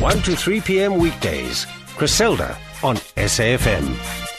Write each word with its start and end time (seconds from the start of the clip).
1 0.00 0.22
to 0.22 0.34
3 0.34 0.62
p.m. 0.62 0.96
weekdays. 0.96 1.66
Griselda 1.98 2.56
on 2.82 2.96
SAFM. 3.16 4.29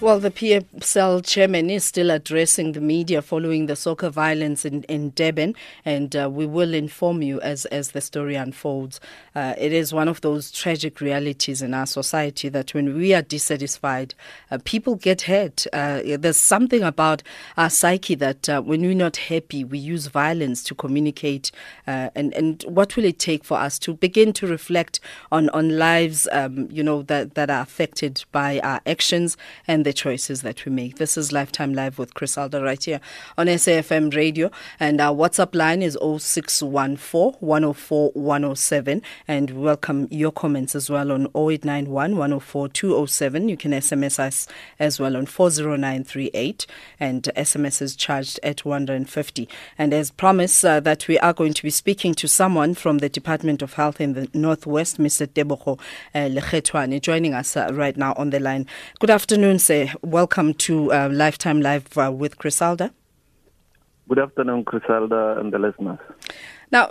Well, 0.00 0.20
the 0.20 0.30
PSL 0.30 1.26
chairman 1.26 1.70
is 1.70 1.84
still 1.84 2.12
addressing 2.12 2.70
the 2.70 2.80
media 2.80 3.20
following 3.20 3.66
the 3.66 3.74
soccer 3.74 4.10
violence 4.10 4.64
in, 4.64 4.84
in 4.84 5.10
Durban, 5.10 5.56
and 5.84 6.14
uh, 6.14 6.30
we 6.30 6.46
will 6.46 6.72
inform 6.72 7.20
you 7.20 7.40
as, 7.40 7.64
as 7.66 7.90
the 7.90 8.00
story 8.00 8.36
unfolds. 8.36 9.00
Uh, 9.34 9.54
it 9.58 9.72
is 9.72 9.92
one 9.92 10.06
of 10.06 10.20
those 10.20 10.52
tragic 10.52 11.00
realities 11.00 11.62
in 11.62 11.74
our 11.74 11.84
society 11.84 12.48
that 12.48 12.74
when 12.74 12.96
we 12.96 13.12
are 13.12 13.22
dissatisfied, 13.22 14.14
uh, 14.52 14.58
people 14.64 14.94
get 14.94 15.22
hurt. 15.22 15.66
Uh, 15.72 16.00
there's 16.16 16.36
something 16.36 16.84
about 16.84 17.24
our 17.56 17.68
psyche 17.68 18.14
that 18.14 18.48
uh, 18.48 18.62
when 18.62 18.82
we're 18.82 18.94
not 18.94 19.16
happy, 19.16 19.64
we 19.64 19.80
use 19.80 20.06
violence 20.06 20.62
to 20.62 20.76
communicate. 20.76 21.50
Uh, 21.88 22.10
and, 22.14 22.32
and 22.34 22.62
what 22.68 22.94
will 22.94 23.04
it 23.04 23.18
take 23.18 23.42
for 23.42 23.58
us 23.58 23.80
to 23.80 23.94
begin 23.94 24.32
to 24.34 24.46
reflect 24.46 25.00
on, 25.32 25.48
on 25.48 25.76
lives, 25.76 26.28
um, 26.30 26.68
you 26.70 26.84
know, 26.84 27.02
that, 27.02 27.34
that 27.34 27.50
are 27.50 27.62
affected 27.62 28.24
by 28.30 28.60
our 28.60 28.80
actions 28.86 29.36
and 29.66 29.87
the 29.88 29.92
choices 29.94 30.42
that 30.42 30.66
we 30.66 30.70
make. 30.70 30.96
This 30.96 31.16
is 31.16 31.32
Lifetime 31.32 31.72
Live 31.72 31.98
with 31.98 32.12
Chris 32.12 32.36
Alder 32.36 32.62
right 32.62 32.84
here 32.84 33.00
on 33.38 33.46
SAFM 33.46 34.14
Radio. 34.14 34.50
And 34.78 35.00
our 35.00 35.16
WhatsApp 35.16 35.54
line 35.54 35.80
is 35.80 35.96
0614 35.96 37.38
104 37.40 38.10
107. 38.12 39.00
And 39.26 39.50
welcome 39.62 40.06
your 40.10 40.30
comments 40.30 40.74
as 40.74 40.90
well 40.90 41.10
on 41.10 41.22
0891 41.28 42.18
104 42.18 42.68
207. 42.68 43.48
You 43.48 43.56
can 43.56 43.70
SMS 43.70 44.18
us 44.18 44.46
as 44.78 45.00
well 45.00 45.16
on 45.16 45.24
40938. 45.24 46.66
And 47.00 47.22
SMS 47.34 47.80
is 47.80 47.96
charged 47.96 48.38
at 48.42 48.66
150. 48.66 49.48
And 49.78 49.94
as 49.94 50.10
promised, 50.10 50.66
uh, 50.66 50.80
that 50.80 51.08
we 51.08 51.18
are 51.20 51.32
going 51.32 51.54
to 51.54 51.62
be 51.62 51.70
speaking 51.70 52.12
to 52.16 52.28
someone 52.28 52.74
from 52.74 52.98
the 52.98 53.08
Department 53.08 53.62
of 53.62 53.72
Health 53.72 54.02
in 54.02 54.12
the 54.12 54.28
Northwest, 54.34 54.98
Mr. 54.98 55.26
Tebogo 55.26 55.80
uh, 56.14 56.98
joining 56.98 57.32
us 57.32 57.56
uh, 57.56 57.70
right 57.72 57.96
now 57.96 58.12
on 58.18 58.28
the 58.28 58.38
line. 58.38 58.66
Good 59.00 59.08
afternoon, 59.08 59.58
sir. 59.58 59.77
Welcome 60.02 60.54
to 60.54 60.92
uh, 60.92 61.08
Lifetime 61.10 61.60
Live 61.60 61.96
uh, 61.96 62.10
with 62.12 62.38
Griselda. 62.38 62.92
Good 64.08 64.18
afternoon, 64.18 64.62
Griselda 64.62 65.36
and 65.38 65.52
the 65.52 65.58
listeners. 65.58 65.98
Now, 66.70 66.88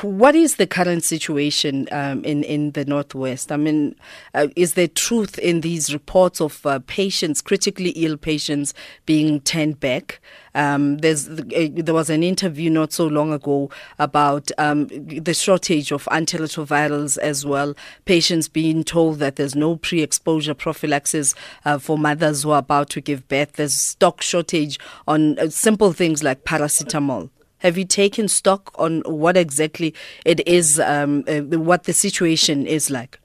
what 0.00 0.34
is 0.34 0.56
the 0.56 0.66
current 0.66 1.04
situation 1.04 1.86
um, 1.92 2.24
in 2.24 2.42
in 2.44 2.70
the 2.72 2.86
northwest? 2.86 3.52
I 3.52 3.56
mean, 3.56 3.94
uh, 4.32 4.48
is 4.56 4.72
there 4.72 4.88
truth 4.88 5.38
in 5.38 5.60
these 5.60 5.92
reports 5.92 6.40
of 6.40 6.64
uh, 6.64 6.78
patients, 6.86 7.42
critically 7.42 7.90
ill 7.90 8.16
patients, 8.16 8.72
being 9.04 9.40
turned 9.40 9.80
back? 9.80 10.20
Um, 10.54 10.98
there's 10.98 11.28
uh, 11.28 11.68
there 11.74 11.94
was 11.94 12.08
an 12.08 12.22
interview 12.22 12.70
not 12.70 12.94
so 12.94 13.06
long 13.06 13.34
ago 13.34 13.70
about 13.98 14.50
um, 14.56 14.86
the 14.86 15.34
shortage 15.34 15.92
of 15.92 16.06
antiretrovirals 16.06 17.18
as 17.18 17.44
well. 17.44 17.74
Patients 18.06 18.48
being 18.48 18.82
told 18.82 19.18
that 19.18 19.36
there's 19.36 19.54
no 19.54 19.76
pre-exposure 19.76 20.54
prophylaxis 20.54 21.34
uh, 21.66 21.78
for 21.78 21.98
mothers 21.98 22.44
who 22.44 22.50
are 22.50 22.60
about 22.60 22.88
to 22.90 23.02
give 23.02 23.28
birth. 23.28 23.52
There's 23.52 23.74
stock 23.76 24.22
shortage 24.22 24.78
on 25.06 25.38
uh, 25.38 25.50
simple 25.50 25.92
things 25.92 26.24
like 26.24 26.44
paracetamol. 26.44 27.28
Have 27.58 27.76
you 27.76 27.84
taken 27.84 28.28
stock 28.28 28.70
on 28.78 29.00
what 29.00 29.36
exactly 29.36 29.94
it 30.24 30.46
is, 30.46 30.78
um, 30.78 31.24
uh, 31.26 31.40
what 31.58 31.84
the 31.84 31.92
situation 31.92 32.66
is 32.66 32.90
like? 32.90 33.18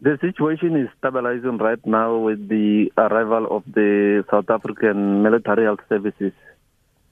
The 0.00 0.18
situation 0.20 0.76
is 0.76 0.88
stabilizing 0.98 1.58
right 1.58 1.84
now 1.86 2.18
with 2.18 2.48
the 2.48 2.92
arrival 2.98 3.46
of 3.50 3.62
the 3.72 4.24
South 4.30 4.50
African 4.50 5.22
Military 5.22 5.64
Health 5.64 5.80
Services. 5.88 6.32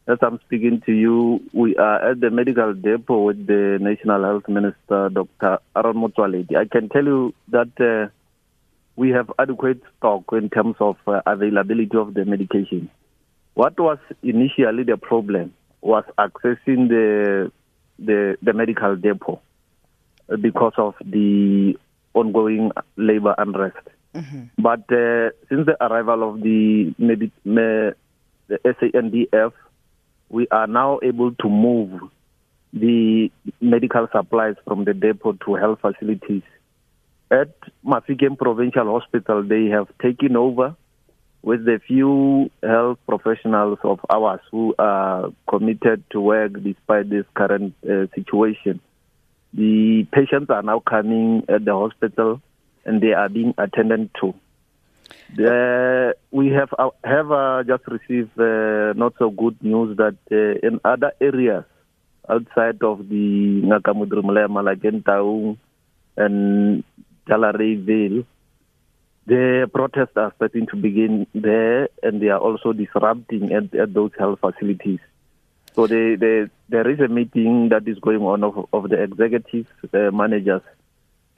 As 0.07 0.19
I'm 0.21 0.41
speaking 0.45 0.83
to 0.85 0.93
you, 0.93 1.41
we 1.53 1.77
are 1.77 2.11
at 2.11 2.21
the 2.21 2.31
medical 2.31 2.75
depot 2.75 3.23
with 3.23 3.47
the 3.47 3.79
National 3.81 4.25
Health 4.25 4.49
Minister, 4.49 5.09
Dr. 5.09 5.59
Aaron 5.77 5.97
Motsoaledi. 5.97 6.57
I 6.57 6.67
can 6.67 6.89
tell 6.89 7.05
you 7.05 7.33
that 7.49 7.71
uh, 7.81 8.11
we 8.97 9.11
have 9.11 9.31
adequate 9.39 9.81
stock 9.97 10.25
in 10.33 10.51
terms 10.51 10.77
of 10.81 10.97
uh, 11.07 11.23
availability 11.25 11.97
of 11.97 12.15
the 12.15 12.25
medication. 12.25 12.91
What 13.55 13.79
was 13.79 13.99
initially 14.23 14.83
the 14.83 14.97
problem 14.97 15.55
was 15.83 16.05
accessing 16.19 16.89
the 16.89 17.53
the, 17.99 18.37
the 18.43 18.53
medical 18.53 18.97
depot 18.97 19.41
because 20.41 20.73
of 20.79 20.95
the 21.05 21.77
ongoing 22.15 22.71
labor 22.97 23.35
unrest. 23.39 23.77
Mm-hmm. 24.15 24.43
But 24.59 24.81
uh, 24.93 25.31
since 25.49 25.67
the 25.67 25.77
arrival 25.81 26.29
of 26.29 26.41
the, 26.43 26.95
the 26.99 27.95
SANDF, 28.51 29.53
we 30.29 30.49
are 30.51 30.67
now 30.67 30.99
able 31.03 31.33
to 31.35 31.49
move 31.49 32.01
the 32.73 33.31
medical 33.61 34.09
supplies 34.13 34.57
from 34.67 34.85
the 34.85 34.95
depot 34.95 35.33
to 35.45 35.55
health 35.55 35.81
facilities. 35.81 36.43
At 37.31 37.55
Mafikeng 37.85 38.39
Provincial 38.39 38.99
Hospital, 38.99 39.43
they 39.43 39.67
have 39.67 39.89
taken 40.01 40.37
over 40.37 40.77
with 41.43 41.65
the 41.65 41.81
few 41.87 42.51
health 42.63 42.99
professionals 43.07 43.79
of 43.83 43.99
ours 44.09 44.41
who 44.51 44.75
are 44.79 45.31
committed 45.49 46.05
to 46.11 46.21
work 46.21 46.53
despite 46.63 47.11
this 47.11 47.25
current 47.35 47.75
uh, 47.85 48.07
situation. 48.15 48.81
The 49.53 50.07
patients 50.13 50.51
are 50.51 50.63
now 50.63 50.81
coming 50.81 51.45
at 51.49 51.65
the 51.65 51.75
hospital 51.75 52.41
and 52.85 53.01
they 53.01 53.13
are 53.13 53.29
being 53.29 53.55
attended 53.59 54.11
to. 54.21 54.35
The, 55.35 56.15
we 56.31 56.49
have 56.49 56.69
uh, 56.79 56.91
have 57.05 57.33
uh, 57.33 57.63
just 57.67 57.87
received 57.89 58.39
uh, 58.39 58.93
not 58.95 59.15
so 59.19 59.31
good 59.31 59.57
news 59.63 59.97
that 59.97 60.17
uh, 60.31 60.67
in 60.67 60.81
other 60.85 61.13
areas 61.21 61.65
outside 62.29 62.83
of 62.83 63.09
the 63.09 63.63
Ngaka 63.65 63.95
Modiri 63.95 64.23
Molema, 64.23 64.63
like 64.63 64.85
and 66.17 66.85
Talare 67.27 67.85
Vale, 67.85 68.25
the 69.27 69.71
protests 69.73 70.17
are 70.17 70.33
starting 70.37 70.67
to 70.67 70.77
begin 70.77 71.27
there, 71.35 71.89
and 72.03 72.21
they 72.21 72.29
are 72.29 72.41
also 72.41 72.73
disrupting 72.73 73.53
at, 73.53 73.75
at 73.75 73.95
those 73.95 74.11
health 74.19 74.41
facilities. 74.41 75.01
So 75.75 75.87
they, 75.87 76.17
they, 76.17 76.49
there 76.69 76.89
is 76.91 77.01
a 77.01 77.09
meeting 77.09 77.71
that 77.71 77.87
is 77.89 77.99
going 77.99 78.23
on 78.23 78.45
of, 78.45 78.67
of 78.73 78.91
the 78.91 79.03
executive 79.03 79.67
uh, 79.95 80.11
managers 80.11 80.63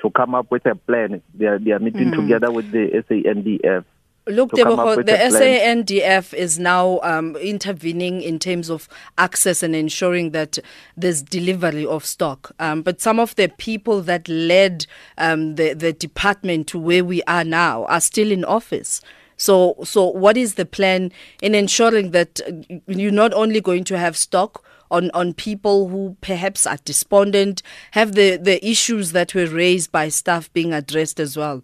to 0.02 0.10
come 0.10 0.34
up 0.34 0.50
with 0.50 0.66
a 0.66 0.74
plan. 0.74 1.22
They 1.34 1.46
are, 1.46 1.58
they 1.58 1.70
are 1.70 1.78
meeting 1.78 2.10
mm. 2.10 2.16
together 2.16 2.50
with 2.50 2.70
the 2.72 3.04
SANDF 3.08 3.84
Look, 4.26 4.52
Tebogo, 4.52 5.04
the 5.04 5.12
SANDF 5.12 6.32
is 6.32 6.58
now 6.58 6.98
um, 7.02 7.36
intervening 7.36 8.22
in 8.22 8.38
terms 8.38 8.70
of 8.70 8.88
access 9.18 9.62
and 9.62 9.76
ensuring 9.76 10.30
that 10.30 10.58
there's 10.96 11.20
delivery 11.20 11.84
of 11.84 12.06
stock. 12.06 12.52
Um, 12.58 12.80
but 12.80 13.02
some 13.02 13.20
of 13.20 13.34
the 13.34 13.48
people 13.58 14.00
that 14.02 14.26
led 14.26 14.86
um, 15.18 15.56
the, 15.56 15.74
the 15.74 15.92
department 15.92 16.68
to 16.68 16.78
where 16.78 17.04
we 17.04 17.22
are 17.24 17.44
now 17.44 17.84
are 17.84 18.00
still 18.00 18.30
in 18.30 18.46
office. 18.46 19.02
So, 19.36 19.76
so 19.84 20.06
what 20.06 20.38
is 20.38 20.54
the 20.54 20.64
plan 20.64 21.12
in 21.42 21.54
ensuring 21.54 22.12
that 22.12 22.40
you're 22.86 23.12
not 23.12 23.34
only 23.34 23.60
going 23.60 23.84
to 23.84 23.98
have 23.98 24.16
stock 24.16 24.64
on, 24.90 25.10
on 25.12 25.34
people 25.34 25.88
who 25.88 26.16
perhaps 26.22 26.66
are 26.66 26.78
despondent, 26.86 27.62
have 27.90 28.14
the, 28.14 28.36
the 28.36 28.64
issues 28.66 29.12
that 29.12 29.34
were 29.34 29.48
raised 29.48 29.92
by 29.92 30.08
staff 30.08 30.50
being 30.54 30.72
addressed 30.72 31.20
as 31.20 31.36
well? 31.36 31.62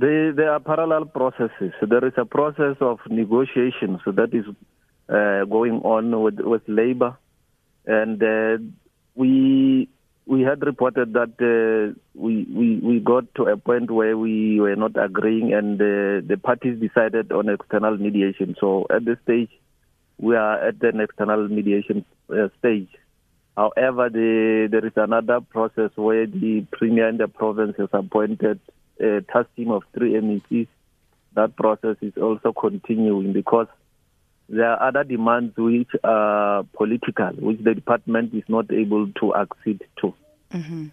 They, 0.00 0.44
are 0.44 0.60
parallel 0.60 1.04
processes. 1.04 1.74
There 1.82 2.06
is 2.06 2.14
a 2.16 2.24
process 2.24 2.76
of 2.80 3.00
negotiations 3.10 4.00
that 4.06 4.32
is 4.32 4.46
uh, 5.10 5.44
going 5.44 5.82
on 5.84 6.22
with, 6.22 6.40
with 6.40 6.62
labor, 6.66 7.18
and 7.84 8.22
uh, 8.22 8.64
we 9.14 9.90
we 10.26 10.40
had 10.40 10.64
reported 10.64 11.12
that 11.12 11.34
uh, 11.42 11.98
we, 12.14 12.44
we 12.44 12.78
we 12.78 13.00
got 13.00 13.34
to 13.34 13.42
a 13.44 13.58
point 13.58 13.90
where 13.90 14.16
we 14.16 14.58
were 14.58 14.76
not 14.76 14.92
agreeing, 14.96 15.52
and 15.52 15.78
uh, 15.78 16.26
the 16.26 16.40
parties 16.42 16.80
decided 16.80 17.30
on 17.30 17.50
external 17.50 17.98
mediation. 17.98 18.56
So 18.58 18.86
at 18.88 19.04
this 19.04 19.18
stage, 19.24 19.50
we 20.16 20.34
are 20.34 20.66
at 20.66 20.82
an 20.82 21.00
external 21.00 21.46
mediation 21.48 22.06
uh, 22.30 22.48
stage. 22.58 22.88
However, 23.54 24.08
the, 24.08 24.68
there 24.70 24.86
is 24.86 24.92
another 24.96 25.40
process 25.42 25.90
where 25.96 26.26
the 26.26 26.64
premier 26.72 27.08
in 27.08 27.18
the 27.18 27.28
province 27.28 27.74
has 27.76 27.90
appointed 27.92 28.60
a 29.00 29.22
task 29.22 29.48
team 29.56 29.70
of 29.70 29.82
three 29.94 30.12
MECs, 30.12 30.68
that 31.34 31.56
process 31.56 31.96
is 32.00 32.12
also 32.16 32.52
continuing 32.52 33.32
because 33.32 33.68
there 34.48 34.68
are 34.68 34.88
other 34.88 35.04
demands 35.04 35.56
which 35.56 35.90
are 36.02 36.64
political, 36.74 37.30
which 37.38 37.60
the 37.62 37.74
department 37.74 38.34
is 38.34 38.42
not 38.48 38.70
able 38.72 39.10
to 39.12 39.34
accede 39.34 39.82
to. 40.00 40.12
Mm-hmm. 40.52 40.86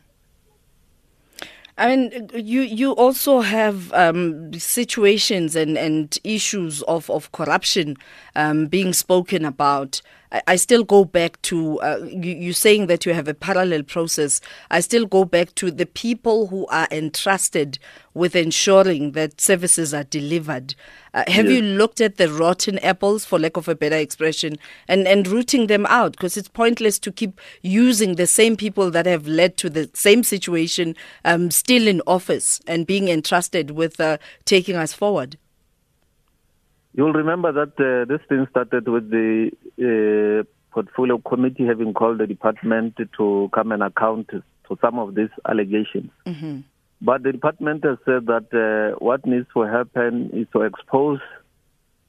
I 1.79 1.95
mean, 1.95 2.29
you 2.33 2.61
you 2.61 2.91
also 2.93 3.41
have 3.41 3.93
um, 3.93 4.51
situations 4.53 5.55
and, 5.55 5.77
and 5.77 6.17
issues 6.23 6.81
of, 6.83 7.07
of 7.11 7.31
corruption 7.31 7.97
um, 8.35 8.65
being 8.65 8.93
spoken 8.93 9.45
about 9.45 10.01
I, 10.31 10.41
I 10.47 10.55
still 10.55 10.83
go 10.83 11.05
back 11.05 11.41
to 11.43 11.79
uh, 11.81 11.99
you, 12.05 12.33
you 12.35 12.53
saying 12.53 12.87
that 12.87 13.05
you 13.05 13.13
have 13.13 13.27
a 13.27 13.33
parallel 13.33 13.83
process. 13.83 14.41
I 14.69 14.79
still 14.81 15.05
go 15.05 15.25
back 15.25 15.55
to 15.55 15.71
the 15.71 15.85
people 15.85 16.47
who 16.47 16.65
are 16.67 16.87
entrusted 16.91 17.79
with 18.13 18.35
ensuring 18.35 19.11
that 19.11 19.39
services 19.39 19.93
are 19.93 20.03
delivered. 20.03 20.73
Uh, 21.13 21.23
have 21.27 21.45
Yes. 21.45 21.53
you 21.55 21.61
looked 21.61 22.01
at 22.01 22.17
the 22.17 22.29
rotten 22.31 22.79
apples, 22.79 23.25
for 23.25 23.37
lack 23.39 23.57
of 23.57 23.67
a 23.67 23.75
better 23.75 23.95
expression, 23.95 24.57
and, 24.87 25.07
and 25.07 25.27
rooting 25.27 25.67
them 25.67 25.85
out? 25.85 26.13
Because 26.13 26.35
it's 26.35 26.47
pointless 26.49 26.97
to 26.99 27.11
keep 27.11 27.39
using 27.61 28.15
the 28.15 28.27
same 28.27 28.55
people 28.57 28.89
that 28.91 29.05
have 29.05 29.27
led 29.27 29.55
to 29.57 29.69
the 29.69 29.89
same 29.93 30.23
situation 30.23 30.95
um, 31.25 31.51
still 31.51 31.87
in 31.87 32.01
office 32.07 32.59
and 32.67 32.87
being 32.87 33.07
entrusted 33.07 33.71
with 33.71 33.99
uh, 34.01 34.17
taking 34.45 34.75
us 34.75 34.93
forward. 34.93 35.37
You'll 36.97 37.13
remember 37.13 37.51
that 37.51 37.79
uh, 37.79 38.05
this 38.05 38.21
thing 38.27 38.47
started 38.49 38.87
with 38.87 39.11
the 39.11 39.51
uh, 39.77 40.43
portfolio 40.73 41.19
committee 41.19 41.67
having 41.67 41.93
called 41.93 42.17
the 42.17 42.25
department 42.25 42.95
to 43.17 43.49
come 43.53 43.71
and 43.71 43.83
account 43.83 44.29
to 44.29 44.77
some 44.81 44.97
of 44.97 45.13
these 45.13 45.29
allegations. 45.47 46.09
But 46.99 47.21
the 47.21 47.31
department 47.31 47.83
has 47.85 47.99
said 48.03 48.25
that 48.25 48.49
uh, 48.51 48.97
what 48.97 49.27
needs 49.27 49.45
to 49.53 49.61
happen 49.61 50.31
is 50.33 50.47
to 50.53 50.63
expose 50.63 51.19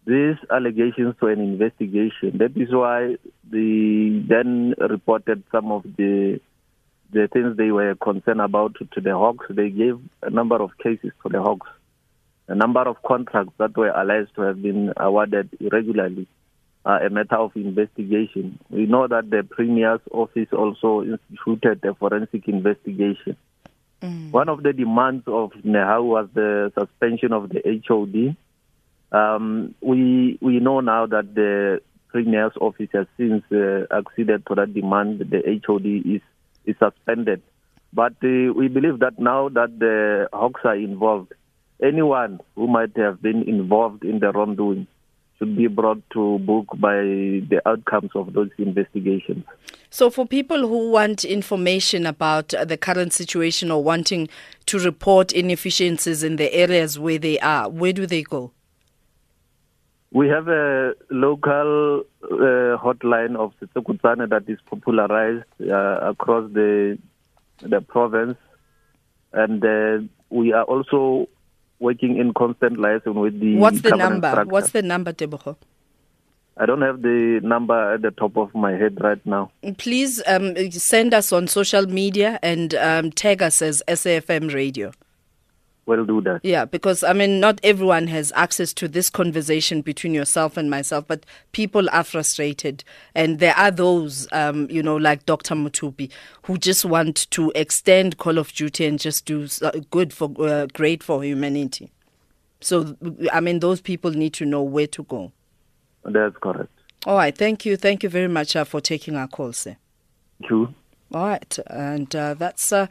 these 0.07 0.37
allegations 0.51 1.17
to 1.21 1.27
an 1.27 1.41
investigation. 1.41 2.39
That 2.39 2.57
is 2.57 2.73
why 2.73 3.17
they 3.45 4.25
then 4.27 4.75
reported 4.81 5.45
some 5.53 5.71
of 5.71 5.83
the 5.83 6.41
the 7.13 7.29
things 7.31 7.59
they 7.59 7.71
were 7.71 7.95
concerned 7.95 8.41
about 8.41 8.77
to, 8.77 8.87
to 8.95 9.01
the 9.03 9.13
Hawks. 9.13 9.47
They 9.51 9.69
gave 9.69 9.99
a 10.23 10.31
number 10.31 10.57
of 10.57 10.71
cases 10.79 11.13
to 11.23 11.29
the 11.31 11.43
Hawks 11.43 11.69
a 12.49 12.55
number 12.55 12.81
of 12.81 13.03
contracts 13.03 13.53
that 13.59 13.77
were 13.77 13.91
alleged 13.91 14.35
to 14.35 14.43
have 14.43 14.63
been 14.63 14.93
awarded 14.97 15.51
irregularly 15.61 16.27
are 16.85 17.05
a 17.05 17.11
matter 17.11 17.37
of 17.37 17.53
investigation. 17.55 18.59
We 18.71 18.87
know 18.87 19.07
that 19.07 19.29
the 19.31 19.47
Premier's 19.49 20.01
office 20.11 20.49
also 20.53 21.03
instituted 21.03 21.85
a 21.85 21.95
forensic 21.95 22.49
investigation. 22.49 23.37
One 24.31 24.49
of 24.49 24.63
the 24.63 24.73
demands 24.73 25.25
of 25.27 25.51
NEHAWU 25.65 26.05
was 26.05 26.29
the 26.33 26.73
suspension 26.79 27.33
of 27.33 27.51
the 27.51 27.83
HOD. 27.87 28.37
Um, 29.11 29.75
we 29.81 30.39
we 30.41 30.61
know 30.61 30.81
now 30.81 31.07
that 31.07 31.35
the 31.35 31.81
Premier's 32.09 32.53
office 32.61 32.89
has 32.93 33.07
since 33.17 33.43
uh, 33.51 33.87
acceded 33.91 34.47
to 34.47 34.55
that 34.55 34.73
demand. 34.73 35.19
The 35.19 35.61
HOD 35.67 35.87
is 35.87 36.23
is 36.65 36.77
suspended, 36.79 37.43
but 37.93 38.13
uh, 38.23 38.53
we 38.55 38.69
believe 38.69 39.01
that 39.01 39.19
now 39.19 39.49
that 39.49 39.79
the 39.79 40.29
Hawks 40.33 40.61
are 40.65 40.77
involved, 40.77 41.33
anyone 41.83 42.41
who 42.55 42.67
might 42.67 42.97
have 42.97 43.23
been 43.23 43.43
involved 43.49 44.05
in 44.05 44.19
the 44.19 44.33
wrongdoing 44.33 44.87
should 45.39 45.57
be 45.57 45.69
brought 45.69 46.03
to 46.11 46.39
book 46.41 46.67
by 46.79 46.97
the 46.97 47.61
outcomes 47.65 48.11
of 48.15 48.33
those 48.33 48.51
investigations. 48.59 49.45
So, 49.91 50.11
for 50.11 50.27
people 50.27 50.67
who 50.69 50.91
want 50.91 51.25
information 51.25 52.07
about 52.07 52.49
the 52.49 52.77
current 52.77 53.13
situation 53.13 53.71
or 53.71 53.83
wanting 53.83 54.29
to 54.67 54.79
report 54.79 55.33
inefficiencies 55.33 56.23
in 56.23 56.37
the 56.37 56.53
areas 56.53 56.99
where 56.99 57.19
they 57.19 57.39
are, 57.39 57.69
where 57.69 57.93
do 57.93 58.07
they 58.07 58.23
go? 58.23 58.53
We 60.11 60.29
have 60.29 60.49
a 60.49 60.95
local 61.11 62.05
uh, 62.23 62.77
hotline 62.79 63.37
of 63.37 63.53
Setsekutsane 63.61 64.29
that 64.31 64.49
is 64.49 64.59
popularized 64.67 65.45
uh, 65.61 66.01
across 66.03 66.51
the 66.53 66.99
the 67.61 67.81
province, 67.81 68.37
and 69.33 69.65
uh, 69.65 70.07
we 70.31 70.53
are 70.53 70.65
also 70.65 71.29
working 71.81 72.17
in 72.17 72.35
constant 72.35 72.79
liaison 72.79 73.15
with 73.15 73.39
the. 73.41 73.57
What's 73.57 73.83
the 73.83 73.97
number? 73.97 74.31
structure. 74.31 74.51
What's 74.51 74.71
the 74.71 74.83
number, 74.83 75.13
Tebogo? 75.13 75.57
I 76.61 76.67
don't 76.67 76.83
have 76.83 77.03
the 77.03 77.41
number 77.43 77.95
at 77.95 78.03
the 78.03 78.11
top 78.11 78.37
of 78.37 78.53
my 78.53 78.73
head 78.73 79.01
right 79.01 79.25
now. 79.25 79.53
Please 79.77 80.21
um, 80.27 80.57
send 80.73 81.15
us 81.15 81.33
on 81.33 81.47
social 81.47 81.87
media 81.87 82.41
and 82.43 82.75
um, 82.75 83.13
tag 83.13 83.43
us 83.43 83.63
as 83.63 83.81
SAFM 83.87 84.53
Radio. 84.53 84.91
We'll 85.89 86.05
do 86.05 86.21
that. 86.21 86.41
Yeah, 86.43 86.67
because 86.67 87.03
I 87.03 87.15
mean, 87.15 87.41
not 87.41 87.61
everyone 87.65 88.09
has 88.09 88.31
access 88.37 88.75
to 88.75 88.89
this 88.89 89.09
conversation 89.09 89.81
between 89.81 90.13
yourself 90.13 90.59
and 90.59 90.69
myself, 90.69 91.07
but 91.09 91.25
people 91.53 91.89
are 91.91 92.05
frustrated. 92.05 92.85
And 93.15 93.39
there 93.39 93.57
are 93.57 93.71
those, 93.71 94.29
um, 94.31 94.69
you 94.71 94.83
know, 94.83 94.97
like 94.97 95.25
Dr. 95.25 95.55
Mutupi, 95.55 96.11
who 96.43 96.59
just 96.59 96.85
want 96.85 97.31
to 97.31 97.51
extend 97.55 98.19
Call 98.19 98.37
of 98.37 98.53
Duty 98.53 98.85
and 98.85 98.99
just 98.99 99.25
do 99.25 99.49
uh, 99.63 99.71
good 99.91 100.13
for, 100.13 100.31
uh, 100.41 100.67
great 100.75 101.03
for 101.03 101.25
humanity. 101.25 101.91
So, 102.61 102.95
I 103.33 103.41
mean, 103.41 103.61
those 103.61 103.81
people 103.81 104.11
need 104.11 104.35
to 104.35 104.45
know 104.45 104.63
where 104.63 104.89
to 104.89 105.05
go. 105.05 105.33
That's 106.05 106.37
correct. 106.37 106.69
All 107.07 107.17
right, 107.17 107.35
thank 107.35 107.65
you. 107.65 107.79
Thank 107.79 108.03
you 108.03 108.11
very 108.11 108.29
much 108.29 108.57
uh, 108.57 108.65
for 108.65 108.83
taking 108.83 109.17
our 109.17 109.27
call, 109.27 109.55
sir. 109.55 109.79
Thank 110.39 110.51
you. 110.51 110.75
All 111.15 111.29
right, 111.29 111.59
and 111.69 112.15
uh, 112.15 112.35
that's 112.35 112.75
uh, 112.75 112.89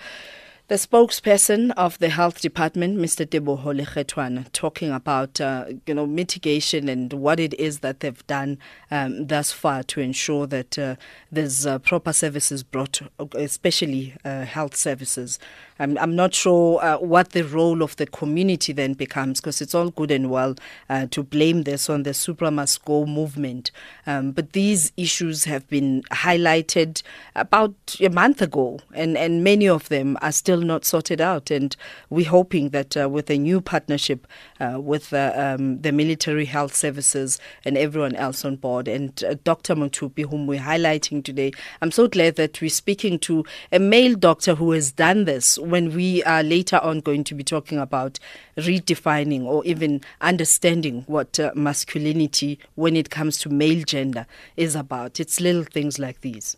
the 0.68 0.76
spokesperson 0.76 1.72
of 1.78 1.98
the 2.00 2.10
health 2.10 2.42
department, 2.42 2.98
Mr. 2.98 3.26
Debo 3.26 3.58
Lekgethwane, 3.64 4.52
talking 4.52 4.92
about 4.92 5.40
uh, 5.40 5.66
you 5.86 5.94
know 5.94 6.06
mitigation 6.06 6.90
and 6.90 7.14
what 7.14 7.40
it 7.40 7.54
is 7.54 7.80
that 7.80 8.02
they've 8.02 8.28
done 8.28 8.58
um, 8.92 9.28
thus 9.28 9.52
far 9.54 9.84
to 9.84 10.02
ensure 10.02 10.46
that 10.48 10.78
uh, 10.78 10.96
there's 11.32 11.66
uh, 11.66 11.80
proper 11.80 12.12
services 12.12 12.64
brought, 12.64 13.02
especially 13.36 14.16
uh, 14.26 14.44
health 14.44 14.76
services. 14.76 15.40
I'm, 15.80 15.98
I'm 15.98 16.16
not 16.16 16.34
sure 16.34 16.84
uh, 16.84 16.98
what 16.98 17.32
the 17.32 17.44
role 17.44 17.82
of 17.82 17.96
the 17.98 18.06
community 18.06 18.74
then 18.74 18.94
becomes 18.94 19.40
because 19.40 19.62
it's 19.62 19.76
all 19.76 19.90
good 19.90 20.12
and 20.12 20.30
well 20.30 20.56
uh, 20.90 21.08
to 21.12 21.24
blame 21.24 21.64
this 21.64 21.90
on 21.90 22.04
the 22.04 22.14
Supra 22.14 22.52
Go 22.86 23.06
movement. 23.06 23.72
Um, 24.06 24.32
but 24.32 24.54
these 24.54 24.92
issues 24.98 25.44
have 25.46 25.68
been 25.68 26.04
highlighted 26.12 27.02
about 27.36 27.98
a 28.00 28.10
month 28.10 28.42
ago, 28.42 28.80
and, 28.94 29.18
and 29.18 29.44
many 29.44 29.68
of 29.68 29.90
them 29.90 30.18
are 30.22 30.32
still 30.32 30.62
not 30.62 30.86
sorted 30.86 31.22
out. 31.22 31.52
And 31.52 31.76
we're 32.10 32.30
hoping 32.30 32.70
that 32.70 32.98
uh, 32.98 33.10
with 33.10 33.30
a 33.30 33.38
new 33.38 33.62
partnership 33.62 34.28
uh, 34.60 34.80
with 34.80 35.14
uh, 35.14 35.34
um, 35.36 35.82
the 35.82 35.92
military 35.92 36.46
health 36.46 36.76
services 36.76 37.40
and 37.66 37.78
everyone 37.78 38.16
else 38.16 38.44
on 38.46 38.56
board, 38.56 38.88
and 38.88 39.24
uh, 39.24 39.36
Dr. 39.44 39.76
Mutupi, 39.76 40.30
whom 40.30 40.48
we're 40.48 40.60
highlighting 40.60 41.24
today, 41.24 41.52
I'm 41.82 41.92
so 41.92 42.08
glad 42.08 42.36
that 42.36 42.62
we're 42.62 42.70
speaking 42.70 43.20
to 43.20 43.46
a 43.72 43.80
male 43.80 44.16
doctor 44.16 44.56
who 44.56 44.72
has 44.72 44.92
done 44.92 45.26
this 45.26 45.58
when 45.70 45.94
we 45.94 46.24
are 46.24 46.44
later 46.44 46.78
on 46.78 47.00
going 47.02 47.24
to 47.26 47.36
be 47.36 47.44
talking 47.44 47.78
about 47.78 48.20
redefining 48.58 49.44
or 49.44 49.64
even 49.66 50.02
understanding 50.22 51.04
what 51.08 51.40
uh, 51.40 51.52
masculinity 51.56 52.60
when 52.76 52.96
it 52.96 53.10
comes 53.10 53.38
to 53.40 53.50
male 53.50 53.84
gender 53.84 54.26
is 54.56 54.76
about. 54.76 55.20
It's 55.20 55.40
little 55.40 55.64
things 55.64 56.00
like 56.00 56.22
these. 56.22 56.58